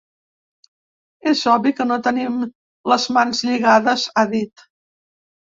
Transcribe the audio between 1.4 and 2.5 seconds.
obvi que no tenim